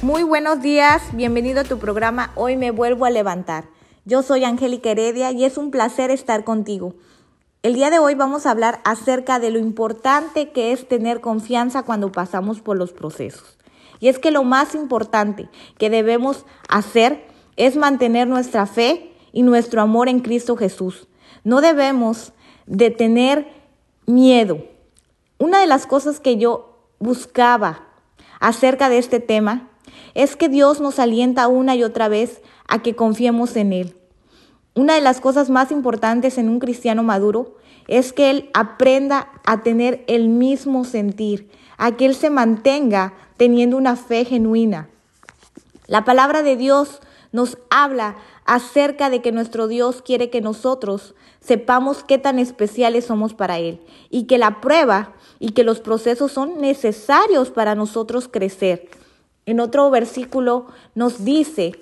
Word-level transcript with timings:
Muy 0.00 0.22
buenos 0.22 0.62
días, 0.62 1.02
bienvenido 1.12 1.62
a 1.62 1.64
tu 1.64 1.80
programa 1.80 2.30
Hoy 2.36 2.56
me 2.56 2.70
vuelvo 2.70 3.04
a 3.04 3.10
levantar. 3.10 3.64
Yo 4.04 4.22
soy 4.22 4.44
Angélica 4.44 4.92
Heredia 4.92 5.32
y 5.32 5.44
es 5.44 5.58
un 5.58 5.72
placer 5.72 6.12
estar 6.12 6.44
contigo. 6.44 6.94
El 7.64 7.74
día 7.74 7.90
de 7.90 7.98
hoy 7.98 8.14
vamos 8.14 8.46
a 8.46 8.52
hablar 8.52 8.80
acerca 8.84 9.40
de 9.40 9.50
lo 9.50 9.58
importante 9.58 10.52
que 10.52 10.70
es 10.70 10.86
tener 10.86 11.20
confianza 11.20 11.82
cuando 11.82 12.12
pasamos 12.12 12.60
por 12.60 12.76
los 12.76 12.92
procesos. 12.92 13.58
Y 13.98 14.06
es 14.06 14.20
que 14.20 14.30
lo 14.30 14.44
más 14.44 14.76
importante 14.76 15.48
que 15.78 15.90
debemos 15.90 16.46
hacer 16.68 17.26
es 17.56 17.74
mantener 17.74 18.28
nuestra 18.28 18.66
fe 18.66 19.12
y 19.32 19.42
nuestro 19.42 19.82
amor 19.82 20.08
en 20.08 20.20
Cristo 20.20 20.56
Jesús. 20.56 21.08
No 21.42 21.60
debemos 21.60 22.32
de 22.66 22.92
tener 22.92 23.48
miedo. 24.06 24.64
Una 25.38 25.58
de 25.58 25.66
las 25.66 25.88
cosas 25.88 26.20
que 26.20 26.36
yo 26.36 26.86
buscaba 27.00 27.88
acerca 28.38 28.88
de 28.88 28.98
este 28.98 29.18
tema 29.18 29.67
es 30.14 30.36
que 30.36 30.48
Dios 30.48 30.80
nos 30.80 30.98
alienta 30.98 31.48
una 31.48 31.76
y 31.76 31.84
otra 31.84 32.08
vez 32.08 32.40
a 32.66 32.82
que 32.82 32.94
confiemos 32.94 33.56
en 33.56 33.72
Él. 33.72 33.96
Una 34.74 34.94
de 34.94 35.00
las 35.00 35.20
cosas 35.20 35.50
más 35.50 35.72
importantes 35.72 36.38
en 36.38 36.48
un 36.48 36.60
cristiano 36.60 37.02
maduro 37.02 37.56
es 37.88 38.12
que 38.12 38.30
él 38.30 38.50
aprenda 38.54 39.32
a 39.44 39.62
tener 39.62 40.04
el 40.06 40.28
mismo 40.28 40.84
sentir, 40.84 41.50
a 41.78 41.96
que 41.96 42.06
él 42.06 42.14
se 42.14 42.30
mantenga 42.30 43.14
teniendo 43.36 43.76
una 43.76 43.96
fe 43.96 44.24
genuina. 44.24 44.88
La 45.86 46.04
palabra 46.04 46.42
de 46.42 46.56
Dios 46.56 47.00
nos 47.32 47.58
habla 47.70 48.16
acerca 48.44 49.10
de 49.10 49.20
que 49.20 49.32
nuestro 49.32 49.68
Dios 49.68 50.02
quiere 50.02 50.30
que 50.30 50.40
nosotros 50.40 51.14
sepamos 51.40 52.04
qué 52.04 52.18
tan 52.18 52.38
especiales 52.38 53.06
somos 53.06 53.34
para 53.34 53.58
Él 53.58 53.80
y 54.10 54.24
que 54.24 54.38
la 54.38 54.60
prueba 54.60 55.14
y 55.38 55.50
que 55.50 55.64
los 55.64 55.80
procesos 55.80 56.30
son 56.32 56.60
necesarios 56.60 57.50
para 57.50 57.74
nosotros 57.74 58.28
crecer. 58.28 58.88
En 59.48 59.60
otro 59.60 59.88
versículo 59.88 60.66
nos 60.94 61.24
dice 61.24 61.72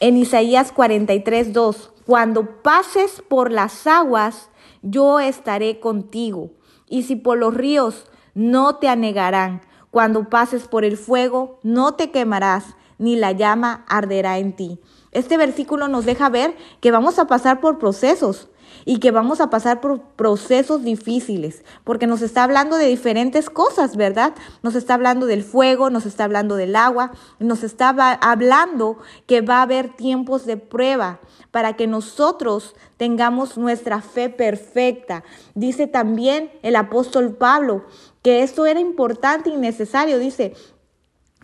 en 0.00 0.16
Isaías 0.16 0.72
43, 0.72 1.52
2, 1.52 1.92
cuando 2.04 2.60
pases 2.60 3.22
por 3.28 3.52
las 3.52 3.86
aguas, 3.86 4.50
yo 4.82 5.20
estaré 5.20 5.78
contigo. 5.78 6.50
Y 6.88 7.04
si 7.04 7.14
por 7.14 7.38
los 7.38 7.54
ríos, 7.54 8.06
no 8.34 8.78
te 8.78 8.88
anegarán. 8.88 9.60
Cuando 9.92 10.28
pases 10.28 10.66
por 10.66 10.84
el 10.84 10.96
fuego, 10.96 11.60
no 11.62 11.94
te 11.94 12.10
quemarás, 12.10 12.74
ni 12.98 13.14
la 13.14 13.30
llama 13.30 13.84
arderá 13.88 14.38
en 14.38 14.52
ti. 14.52 14.80
Este 15.12 15.36
versículo 15.36 15.86
nos 15.86 16.04
deja 16.04 16.30
ver 16.30 16.56
que 16.80 16.90
vamos 16.90 17.20
a 17.20 17.28
pasar 17.28 17.60
por 17.60 17.78
procesos, 17.78 18.48
y 18.84 18.98
que 18.98 19.10
vamos 19.10 19.40
a 19.40 19.50
pasar 19.50 19.80
por 19.80 20.00
procesos 20.00 20.82
difíciles, 20.82 21.64
porque 21.84 22.06
nos 22.06 22.22
está 22.22 22.44
hablando 22.44 22.76
de 22.76 22.88
diferentes 22.88 23.50
cosas, 23.50 23.96
¿verdad? 23.96 24.34
Nos 24.62 24.74
está 24.74 24.94
hablando 24.94 25.26
del 25.26 25.42
fuego, 25.42 25.90
nos 25.90 26.06
está 26.06 26.24
hablando 26.24 26.56
del 26.56 26.76
agua, 26.76 27.12
nos 27.38 27.62
está 27.62 27.90
hablando 28.20 28.98
que 29.26 29.40
va 29.40 29.58
a 29.58 29.62
haber 29.62 29.90
tiempos 29.90 30.46
de 30.46 30.56
prueba 30.56 31.20
para 31.50 31.74
que 31.74 31.86
nosotros 31.86 32.74
tengamos 32.96 33.58
nuestra 33.58 34.00
fe 34.00 34.30
perfecta. 34.30 35.22
Dice 35.54 35.86
también 35.86 36.50
el 36.62 36.76
apóstol 36.76 37.34
Pablo 37.34 37.84
que 38.22 38.42
esto 38.42 38.66
era 38.66 38.80
importante 38.80 39.50
y 39.50 39.56
necesario. 39.56 40.18
Dice, 40.18 40.54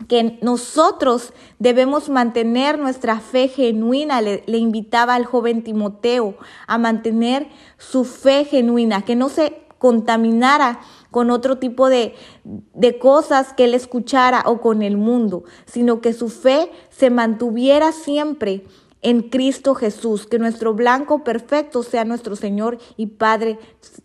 que 0.07 0.39
nosotros 0.43 1.33
debemos 1.59 2.09
mantener 2.09 2.79
nuestra 2.79 3.19
fe 3.21 3.49
genuina. 3.49 4.21
Le, 4.21 4.43
invitaba 4.47 5.15
al 5.15 5.25
joven 5.25 5.65
Timoteo 5.65 6.37
a 6.67 6.79
mantener 6.79 7.49
su 7.79 8.05
fe 8.05 8.45
genuina, 8.45 9.03
que 9.03 9.17
no 9.17 9.29
se 9.29 9.63
contaminara 9.79 10.81
con 11.11 11.31
otro 11.31 11.59
tipo 11.59 11.89
de, 11.89 12.15
de, 12.45 12.99
cosas 12.99 13.53
que 13.53 13.65
él 13.65 13.75
escuchara 13.75 14.43
o 14.47 14.61
con 14.61 14.83
el 14.83 14.97
mundo, 14.97 15.45
sino 15.67 16.01
que 16.01 16.13
su 16.13 16.29
fe 16.29 16.71
se 16.91 17.11
mantuviera 17.11 17.93
siempre 17.93 18.65
en 19.03 19.23
Cristo 19.23 19.75
Jesús, 19.75 20.27
que 20.27 20.39
nuestro 20.39 20.75
blanco 20.75 21.23
perfecto 21.23 21.83
sea 21.83 22.05
nuestro 22.05 22.37
Señor 22.37 22.79
y 22.97 23.07
Padre, 23.07 23.59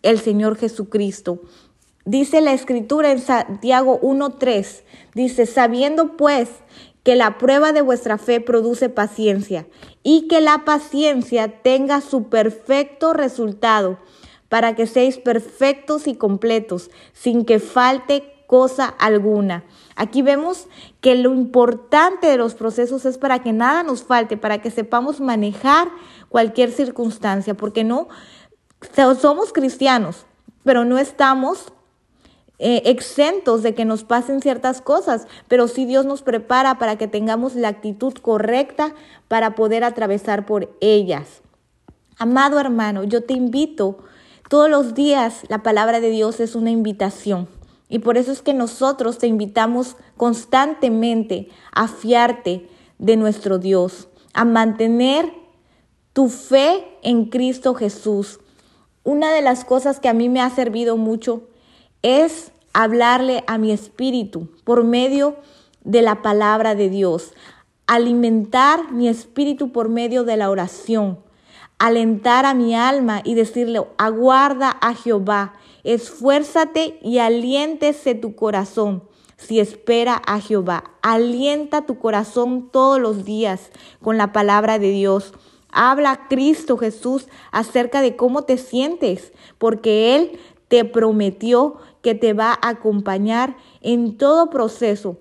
el 0.04 0.20
Señor 0.20 0.58
Jesucristo. 0.58 1.42
Dice 2.06 2.42
la 2.42 2.52
escritura 2.52 3.12
en 3.12 3.20
Santiago 3.20 4.02
1.3, 4.02 4.84
dice, 5.16 5.46
sabiendo 5.46 6.18
pues 6.18 6.50
que 7.04 7.16
la 7.16 7.38
prueba 7.38 7.72
de 7.72 7.82
vuestra 7.82 8.18
fe 8.18 8.42
produce 8.42 8.90
paciencia 8.90 9.68
y 10.04 10.28
que 10.28 10.42
la 10.42 10.66
paciencia 10.66 11.62
tenga 11.62 12.02
su 12.02 12.30
perfecto 12.30 13.14
resultado 13.14 14.00
para 14.50 14.76
que 14.76 14.86
seáis 14.86 15.18
perfectos 15.18 16.08
y 16.08 16.16
completos, 16.16 16.92
sin 17.14 17.46
que 17.46 17.60
falte 17.60 18.46
cosa 18.48 18.86
alguna. 18.86 19.64
Aquí 19.96 20.22
vemos 20.22 20.68
que 21.02 21.16
lo 21.16 21.34
importante 21.34 22.28
de 22.28 22.38
los 22.38 22.54
procesos 22.54 23.06
es 23.06 23.18
para 23.18 23.40
que 23.40 23.54
nada 23.54 23.82
nos 23.84 24.04
falte, 24.04 24.38
para 24.38 24.62
que 24.62 24.72
sepamos 24.72 25.22
manejar 25.22 25.90
cualquier 26.30 26.72
circunstancia, 26.72 27.54
porque 27.54 27.84
no 27.84 28.10
somos 29.20 29.54
cristianos, 29.54 30.26
pero 30.64 30.86
no 30.86 31.00
estamos 31.00 31.74
eh, 32.66 32.82
exentos 32.86 33.62
de 33.62 33.76
que 33.76 33.84
nos 33.84 34.06
pasen 34.06 34.40
ciertas 34.40 34.80
cosas, 34.80 35.28
pero 35.50 35.68
sí 35.68 35.84
Dios 35.84 36.06
nos 36.06 36.22
prepara 36.22 36.80
para 36.80 36.98
que 36.98 37.10
tengamos 37.10 37.56
la 37.56 37.68
actitud 37.68 38.14
correcta 38.14 38.96
para 39.28 39.54
poder 39.54 39.84
atravesar 39.84 40.46
por 40.46 40.74
ellas. 40.80 41.42
Amado 42.18 42.62
hermano, 42.62 43.04
yo 43.04 43.26
te 43.26 43.34
invito, 43.34 43.98
todos 44.48 44.70
los 44.70 44.94
días 44.94 45.42
la 45.50 45.62
palabra 45.62 46.00
de 46.00 46.10
Dios 46.10 46.40
es 46.40 46.56
una 46.56 46.72
invitación. 46.72 47.50
Y 47.90 48.00
por 48.00 48.18
eso 48.18 48.32
es 48.32 48.42
que 48.42 48.54
nosotros 48.54 49.18
te 49.18 49.28
invitamos 49.28 49.98
constantemente 50.16 51.50
a 51.74 51.90
fiarte 51.90 52.70
de 52.98 53.18
nuestro 53.18 53.58
Dios, 53.58 54.08
a 54.34 54.46
mantener 54.46 55.34
tu 56.14 56.30
fe 56.30 56.88
en 57.02 57.26
Cristo 57.26 57.76
Jesús. 57.76 58.40
Una 59.04 59.34
de 59.34 59.42
las 59.42 59.66
cosas 59.66 60.00
que 60.00 60.08
a 60.08 60.14
mí 60.14 60.30
me 60.30 60.40
ha 60.40 60.50
servido 60.50 60.96
mucho 60.96 61.50
es 62.04 62.53
hablarle 62.74 63.44
a 63.48 63.58
mi 63.58 63.72
espíritu 63.72 64.50
por 64.64 64.84
medio 64.84 65.38
de 65.84 66.02
la 66.02 66.22
palabra 66.22 66.76
de 66.76 66.90
Dios, 66.90 67.34
alimentar 67.88 68.92
mi 68.92 69.08
espíritu 69.08 69.72
por 69.72 69.90
medio 69.90 70.24
de 70.24 70.38
la 70.38 70.50
oración, 70.50 71.20
alentar 71.78 72.46
a 72.46 72.54
mi 72.54 72.76
alma 72.76 73.22
y 73.24 73.36
decirle, 73.36 73.82
aguarda 73.98 74.70
a 74.82 74.94
Jehová, 74.96 75.54
esfuérzate 75.84 77.00
y 77.02 77.20
aliéntese 77.20 78.16
tu 78.16 78.36
corazón. 78.36 79.04
Si 79.38 79.60
espera 79.60 80.22
a 80.26 80.40
Jehová, 80.40 80.86
alienta 81.02 81.86
tu 81.86 82.00
corazón 82.00 82.70
todos 82.72 83.00
los 83.00 83.26
días 83.26 83.72
con 84.02 84.18
la 84.18 84.32
palabra 84.32 84.80
de 84.80 84.92
Dios. 84.92 85.34
Habla 85.70 86.12
a 86.12 86.28
Cristo 86.30 86.78
Jesús 86.78 87.28
acerca 87.52 88.02
de 88.02 88.16
cómo 88.16 88.44
te 88.44 88.58
sientes, 88.58 89.34
porque 89.58 90.16
Él 90.16 90.40
te 90.74 90.86
prometió 90.86 91.76
que 92.02 92.16
te 92.16 92.34
va 92.34 92.58
a 92.60 92.70
acompañar 92.70 93.58
en 93.82 94.18
todo 94.18 94.50
proceso. 94.50 95.20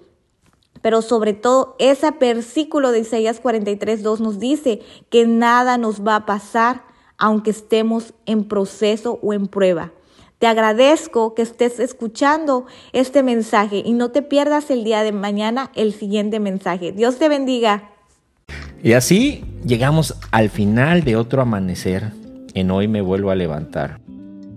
Pero 0.81 1.03
sobre 1.03 1.35
todo, 1.35 1.77
ese 1.79 2.11
versículo 2.13 2.91
de 2.91 3.01
Isaías 3.01 3.39
43, 3.39 4.03
2 4.03 4.21
nos 4.23 4.41
dice 4.41 4.81
que 5.11 5.27
nada 5.27 5.77
nos 5.77 6.07
va 6.07 6.17
a 6.17 6.25
pasar 6.25 6.85
aunque 7.19 7.51
estemos 7.51 8.15
en 8.25 8.45
proceso 8.45 9.19
o 9.23 9.35
en 9.35 9.47
prueba. 9.47 9.93
Te 10.39 10.47
agradezco 10.47 11.35
que 11.35 11.43
estés 11.43 11.81
escuchando 11.81 12.65
este 12.95 13.23
mensaje 13.23 13.83
y 13.85 13.93
no 13.93 14.11
te 14.11 14.23
pierdas 14.23 14.71
el 14.71 14.85
día 14.85 15.03
de 15.03 15.13
mañana 15.13 15.71
el 15.75 15.93
siguiente 15.93 16.41
mensaje. 16.41 16.93
Dios 16.93 17.19
te 17.19 17.29
bendiga. 17.29 17.91
Y 18.83 18.95
así 18.95 19.45
llegamos 19.67 20.17
al 20.31 20.49
final 20.49 21.05
de 21.05 21.17
otro 21.17 21.43
amanecer. 21.43 22.11
En 22.55 22.71
hoy 22.71 22.89
me 22.89 23.03
vuelvo 23.03 23.31
a 23.31 23.35
levantar. 23.35 24.02